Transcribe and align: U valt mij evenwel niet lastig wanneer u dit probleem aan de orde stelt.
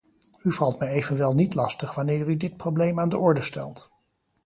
U 0.41 0.51
valt 0.51 0.79
mij 0.79 0.87
evenwel 0.87 1.33
niet 1.33 1.53
lastig 1.53 1.95
wanneer 1.95 2.27
u 2.29 2.37
dit 2.37 2.57
probleem 2.57 2.99
aan 2.99 3.09
de 3.09 3.17
orde 3.17 3.41
stelt. 3.43 3.91